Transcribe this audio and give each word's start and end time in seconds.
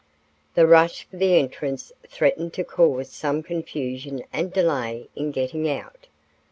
The 0.55 0.65
rush 0.65 1.05
for 1.07 1.17
the 1.17 1.37
entrance 1.37 1.91
threatened 2.09 2.53
to 2.53 2.63
cause 2.63 3.11
some 3.11 3.43
confusion 3.43 4.23
and 4.33 4.51
delay 4.51 5.09
in 5.15 5.29
getting 5.29 5.69
out. 5.69 6.07